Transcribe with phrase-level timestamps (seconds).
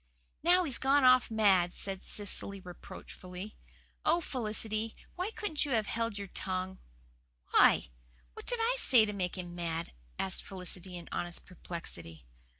[0.41, 3.55] "Now he's gone off mad," said Cecily reproachfully.
[4.03, 6.79] "Oh, Felicity, why couldn't you have held your tongue?"
[7.51, 7.89] "Why,
[8.33, 12.25] what did I say to make him mad?" asked Felicity in honest perplexity.